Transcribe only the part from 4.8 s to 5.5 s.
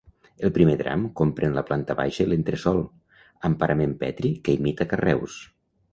carreus.